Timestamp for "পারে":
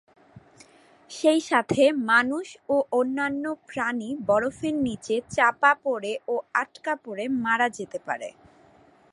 8.07-8.29